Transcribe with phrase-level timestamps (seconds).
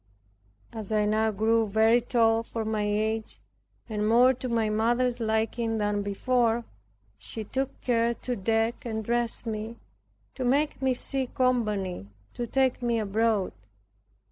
[0.73, 3.39] As I now grew very tall for my age,
[3.87, 6.65] and more to my mother's liking than before,
[7.19, 9.75] she took care to deck and dress me,
[10.33, 13.53] to make me see company, and to take me abroad.